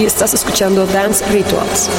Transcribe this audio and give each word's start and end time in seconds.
y 0.00 0.06
estás 0.06 0.32
escuchando 0.32 0.86
Dance 0.86 1.22
Rituals. 1.26 1.90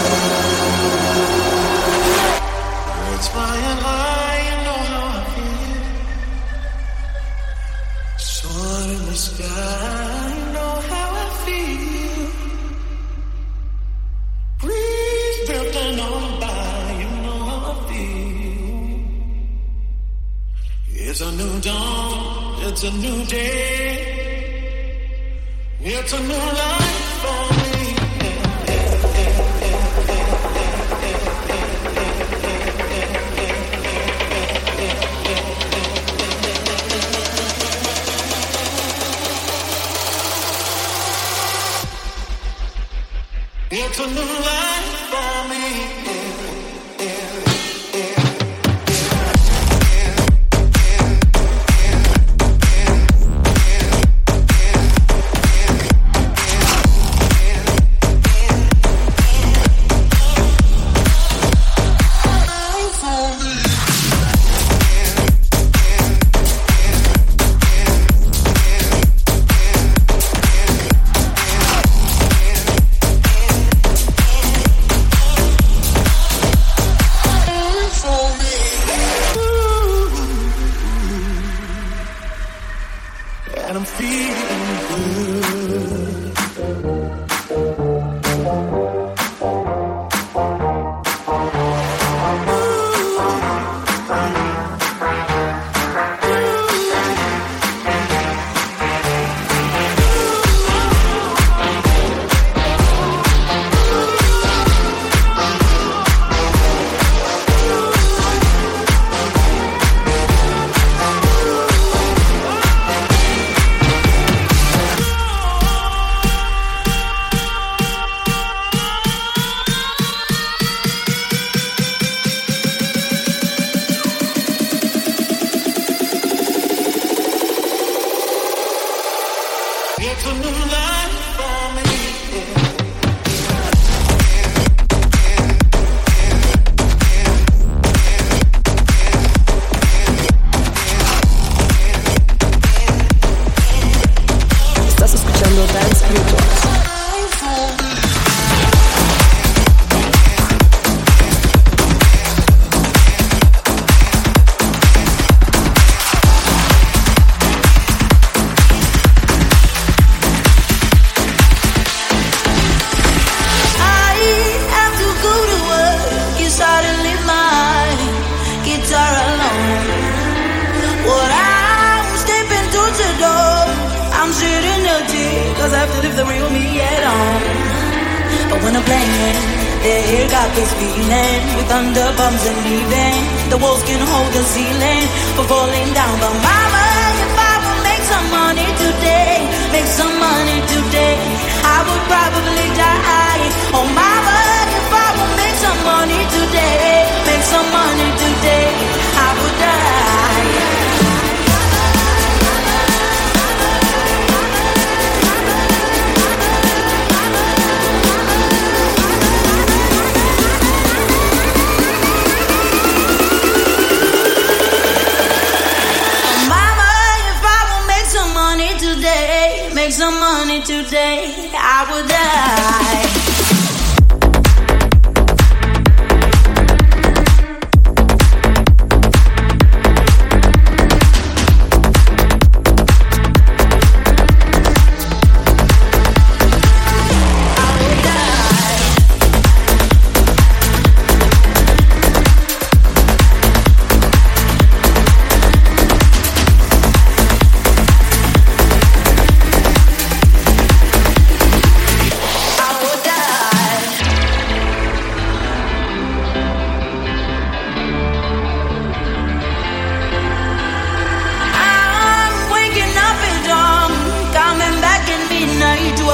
You. 146.11 146.50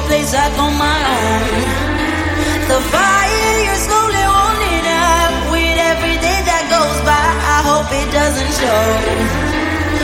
place 0.08 0.34
up 0.34 0.56
on 0.56 0.74
my 0.80 1.00
own. 1.20 1.52
The 2.72 2.80
fire 2.96 3.56
you're 3.68 3.84
slowly 3.88 4.24
warming 4.24 4.88
up 4.88 5.34
with 5.52 5.78
every 5.92 6.16
day 6.24 6.40
that 6.48 6.64
goes 6.72 7.00
by. 7.04 7.28
I 7.56 7.60
hope 7.68 7.90
it 7.92 8.08
doesn't 8.16 8.54
show. 8.56 8.88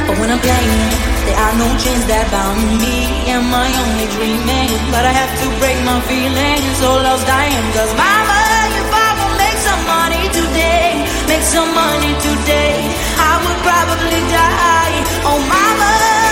But 0.08 0.16
when 0.20 0.30
I'm 0.36 0.44
playing, 0.44 0.84
there 1.24 1.40
are 1.40 1.56
no 1.56 1.68
chains 1.80 2.04
that 2.12 2.28
bound 2.36 2.84
me 2.84 3.08
Am 3.32 3.48
I 3.48 3.72
only 3.72 4.08
dreaming. 4.20 4.76
But 4.92 5.08
I 5.08 5.14
have 5.16 5.34
to 5.40 5.48
break 5.64 5.80
my 5.88 6.04
feelings, 6.12 6.68
so 6.84 7.00
I'm 7.00 7.64
Cause 7.72 7.92
mama, 7.96 8.42
if 8.76 8.90
I 8.92 9.10
would 9.18 9.36
make 9.40 9.60
some 9.64 9.84
money 9.88 10.24
today, 10.36 11.00
make 11.32 11.46
some 11.48 11.72
money 11.72 12.12
today, 12.20 12.76
I 13.16 13.34
would 13.40 13.60
probably 13.64 14.22
die. 14.28 14.96
Oh 15.32 15.40
mama. 15.48 16.23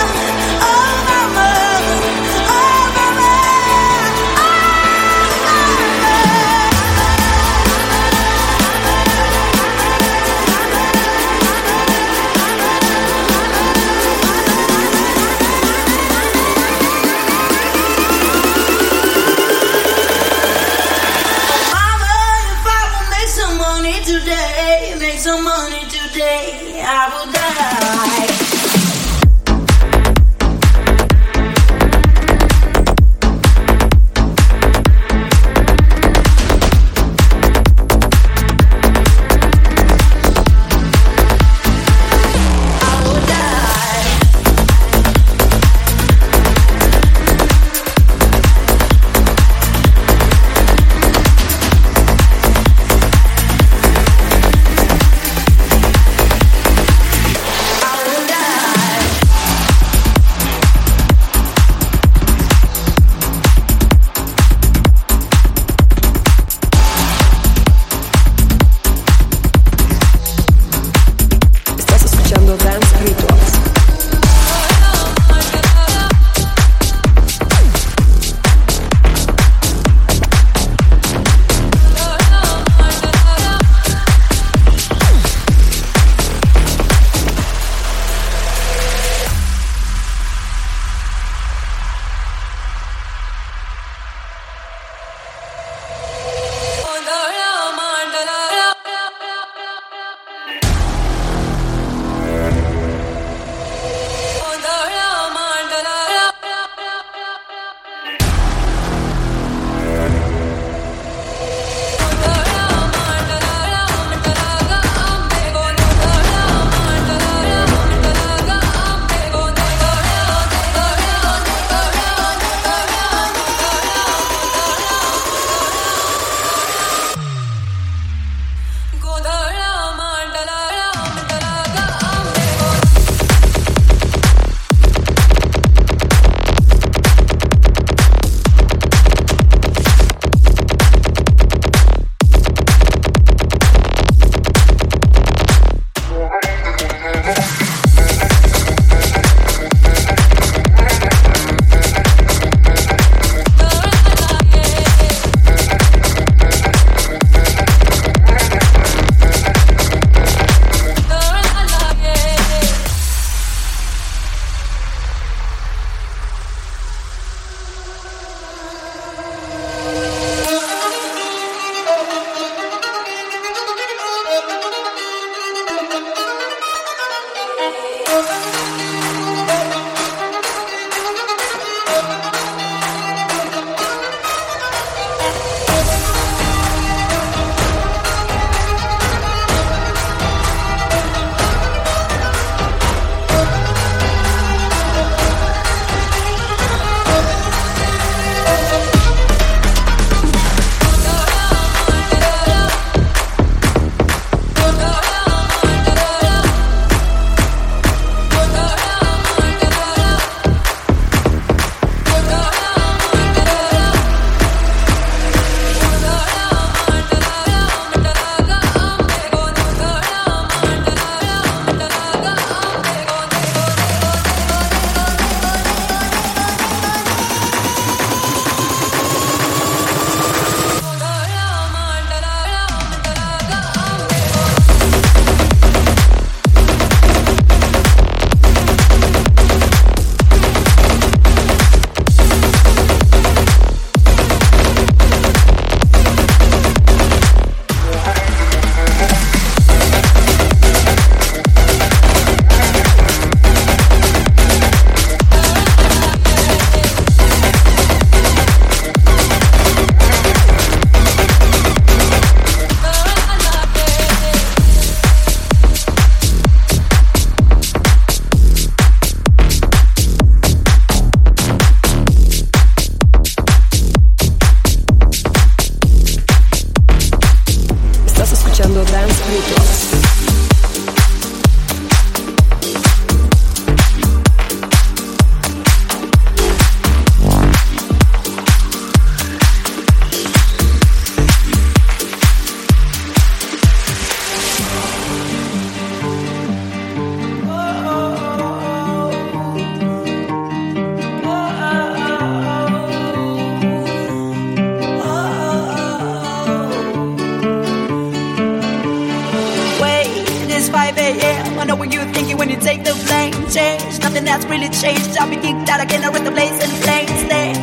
Nothing 314.12 314.26
that's 314.26 314.46
really 314.46 314.70
changed. 314.70 315.18
I'll 315.18 315.30
be 315.30 315.38
kicked 315.38 315.70
out 315.70 315.82
again, 315.82 316.04
I 316.04 316.10
rest 316.10 316.26
the 316.26 316.32
place 316.32 316.58
in 316.64 316.70
plain 316.84 317.08
stay. 317.26 317.54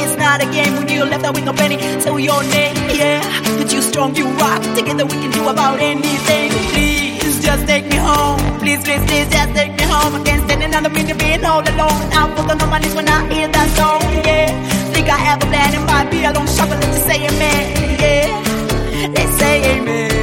It's 0.00 0.16
not 0.16 0.42
a 0.42 0.46
game 0.52 0.74
when 0.76 0.88
you're 0.88 1.06
left 1.06 1.24
out 1.24 1.34
with 1.34 1.44
no 1.44 1.52
penny. 1.52 1.78
Say 2.00 2.10
your 2.20 2.42
name, 2.42 2.76
yeah. 2.92 3.20
That 3.58 3.72
you 3.72 3.80
strong, 3.80 4.14
you 4.14 4.26
rock. 4.42 4.62
Together 4.76 5.04
we 5.06 5.16
can 5.22 5.30
do 5.30 5.48
about 5.48 5.80
anything. 5.80 6.50
Please 6.72 7.40
just 7.42 7.66
take 7.66 7.86
me 7.86 7.96
home. 7.96 8.38
Please, 8.60 8.82
please, 8.84 9.04
please, 9.08 9.28
just 9.30 9.54
take 9.54 9.72
me 9.72 9.84
home. 9.84 10.14
I 10.14 10.22
can't 10.24 10.42
stand 10.44 10.62
another 10.62 10.90
minute 10.90 11.18
being 11.18 11.44
all 11.44 11.62
alone. 11.62 12.02
I'm 12.12 12.30
full 12.36 12.50
on 12.50 12.70
my 12.70 12.78
knees 12.78 12.94
when 12.94 13.08
I 13.08 13.18
hear 13.32 13.48
that 13.48 13.68
song, 13.78 14.02
yeah. 14.24 14.48
Think 14.92 15.08
I 15.08 15.16
have 15.16 15.42
a 15.42 15.46
plan, 15.46 15.74
it 15.74 15.84
might 15.86 16.10
be 16.10 16.24
a 16.24 16.32
long 16.32 16.46
shot, 16.46 16.68
but 16.68 16.78
let's 16.80 16.96
just 16.96 17.06
say 17.06 17.18
amen, 17.26 17.64
yeah. 18.02 19.12
Let's 19.14 19.38
say 19.38 19.78
amen. 19.78 20.13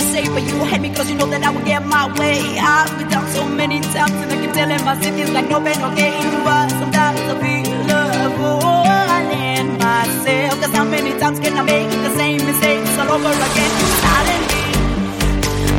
Wanna 0.00 0.12
say, 0.12 0.24
but 0.32 0.42
you 0.42 0.64
hate 0.64 0.80
me 0.80 0.90
cause 0.94 1.10
you 1.10 1.16
know 1.16 1.26
that 1.26 1.42
I 1.42 1.50
will 1.50 1.64
get 1.64 1.84
my 1.84 2.06
way. 2.18 2.58
I've 2.58 2.96
been 2.98 3.08
down 3.08 3.26
so 3.28 3.46
many 3.46 3.80
times 3.80 4.12
and 4.12 4.32
I 4.32 4.36
can 4.36 4.52
tell 4.54 4.70
in 4.70 4.84
my 4.84 5.00
city's 5.00 5.30
like 5.30 5.48
no 5.48 5.60
pain, 5.60 5.78
no 5.80 5.94
gain. 5.94 6.44
But 6.44 6.70
sometimes 6.70 7.20
I 7.20 7.34
feel 7.42 8.30
fool 8.36 9.30
in 9.32 9.78
myself. 9.78 10.60
Cause 10.60 10.72
how 10.72 10.84
many 10.84 11.18
times 11.18 11.40
can 11.40 11.56
I 11.56 11.62
make 11.62 11.90
the 11.90 12.12
same 12.16 12.44
mistakes 12.46 12.98
all 12.98 13.10
over 13.12 13.28
again? 13.48 13.72
Suddenly, 14.04 14.68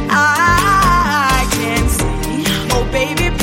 I 0.10 1.48
can 1.58 1.84
see. 1.90 2.44
Oh, 2.74 2.86
baby, 2.92 3.41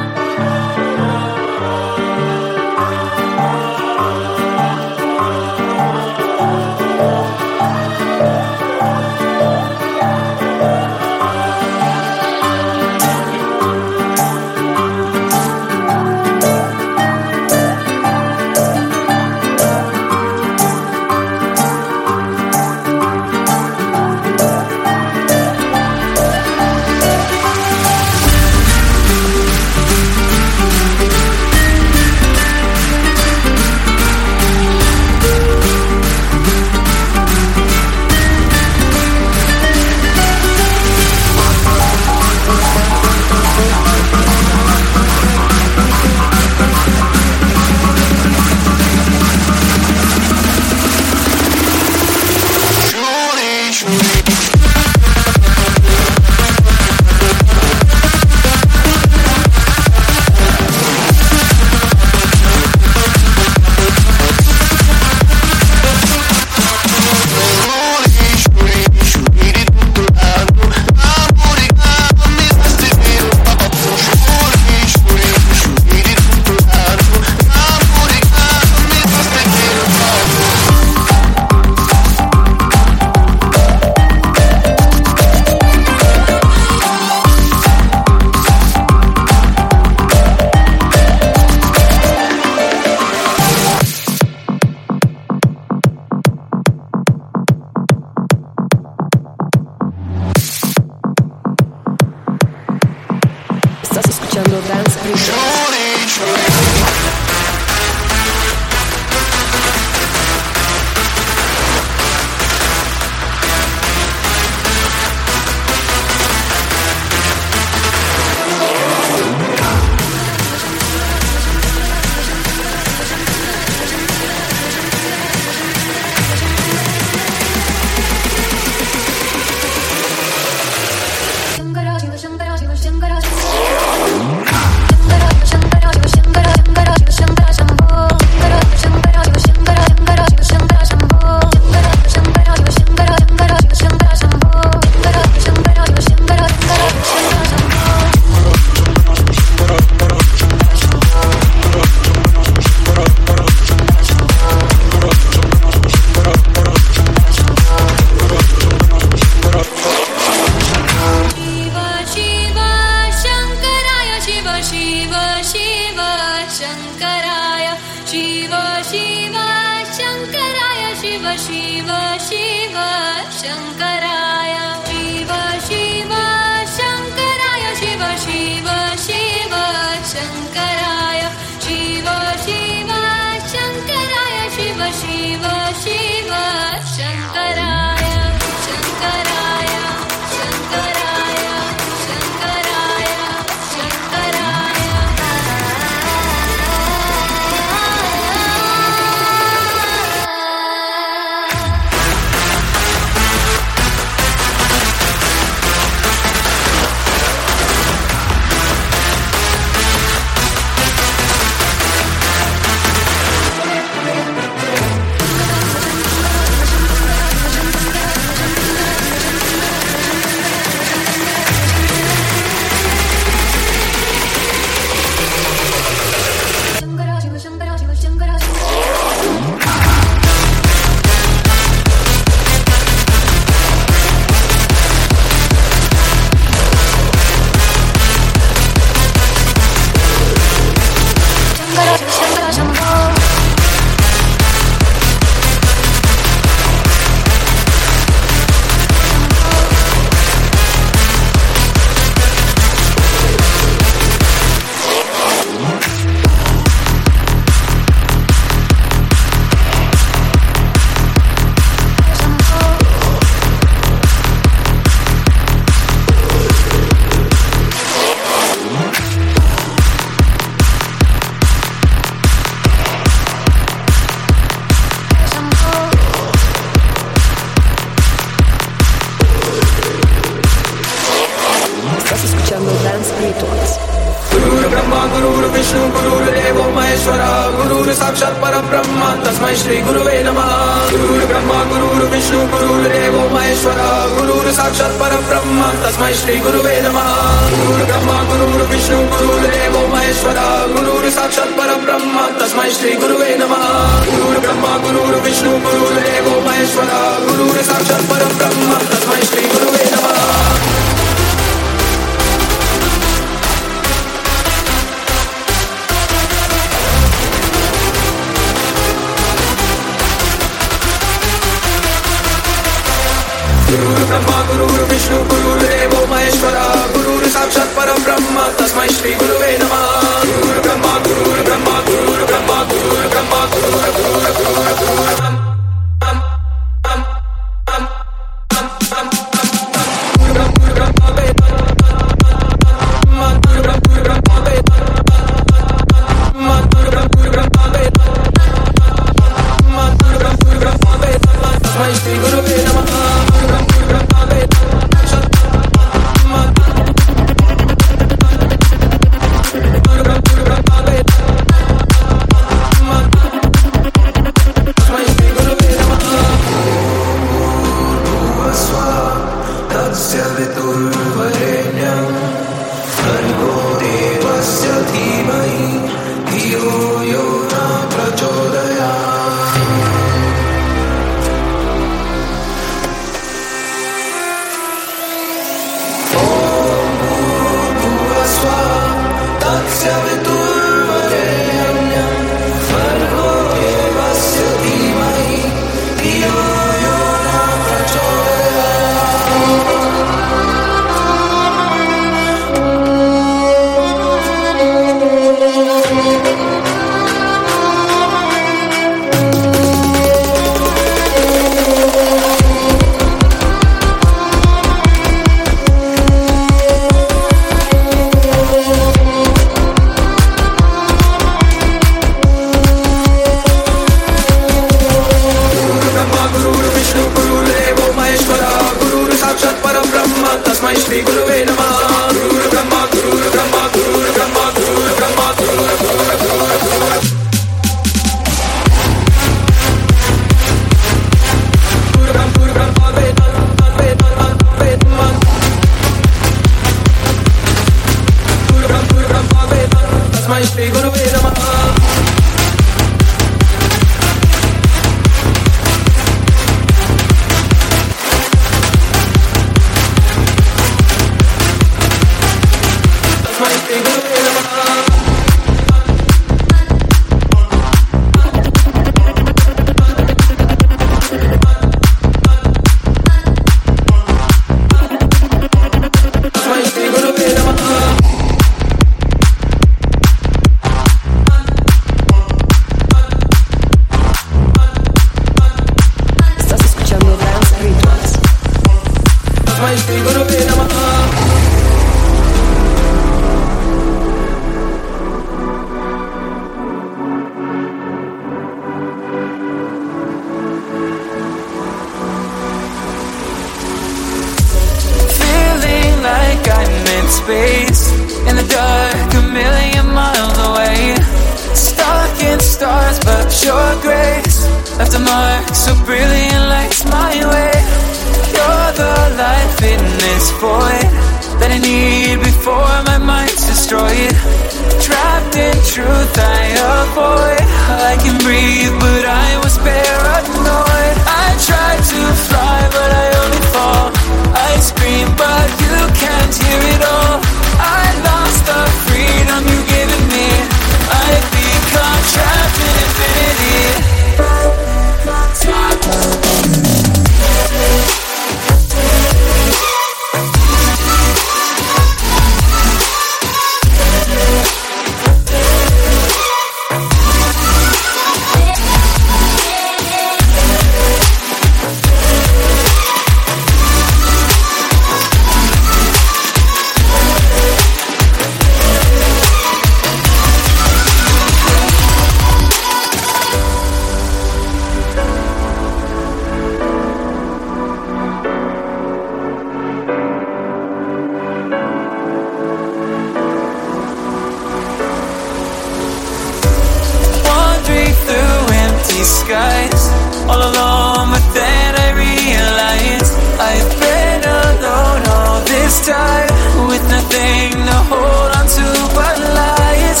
these 589.02 589.18
skies. 589.26 589.82
All 590.30 590.38
alone, 590.38 591.10
but 591.10 591.26
then 591.34 591.70
I 591.74 591.88
realized 592.06 593.12
I've 593.50 593.72
been 593.82 594.22
alone 594.22 595.02
all 595.14 595.40
this 595.42 595.74
time 595.86 596.30
with 596.70 596.84
nothing 596.86 597.50
to 597.68 597.78
hold 597.90 598.30
on 598.38 598.46
to 598.56 598.66
but 598.94 599.16
lies. 599.38 600.00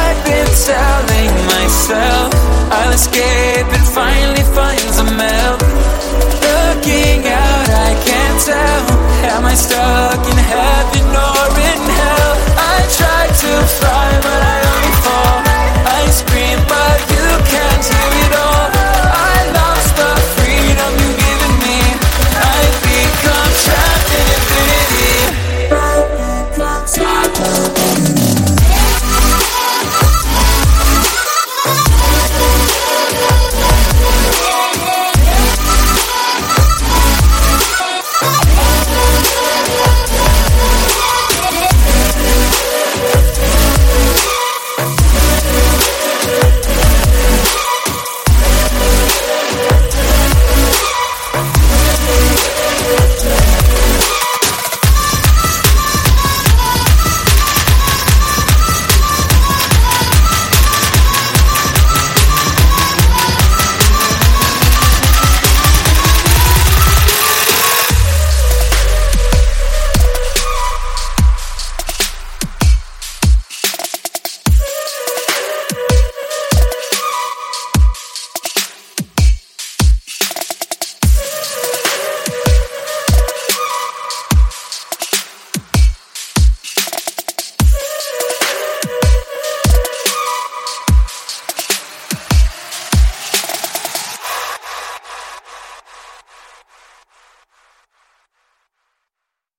I've 0.00 0.20
been 0.24 0.50
telling 0.64 1.32
myself 1.52 2.28
I'll 2.72 2.92
escape 2.92 3.68
and 3.76 3.86
finally 4.00 4.44
find 4.56 4.88
some 4.96 5.12
help. 5.12 5.60
Looking 6.48 7.20
out, 7.28 7.68
I 7.88 7.92
can't 8.08 8.38
tell. 8.48 8.84
Am 9.36 9.44
I 9.44 9.54
stuck 9.54 10.22
in 10.32 10.38
heaven? 10.52 10.97